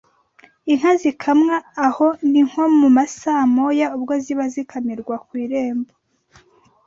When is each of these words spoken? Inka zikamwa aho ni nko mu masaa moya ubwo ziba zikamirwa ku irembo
Inka 0.71 0.91
zikamwa 1.01 1.55
aho 1.85 2.07
ni 2.31 2.41
nko 2.47 2.63
mu 2.79 2.89
masaa 2.97 3.43
moya 3.55 3.87
ubwo 3.97 4.13
ziba 4.23 4.45
zikamirwa 4.53 5.15
ku 5.25 5.31
irembo 5.43 5.91